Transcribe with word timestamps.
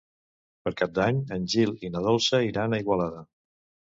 Per 0.67 0.71
Cap 0.77 0.95
d'Any 0.95 1.19
en 1.35 1.45
Gil 1.53 1.73
i 1.87 1.91
na 1.97 2.01
Dolça 2.07 2.39
iran 2.47 2.73
a 2.73 2.81
Igualada. 2.85 3.23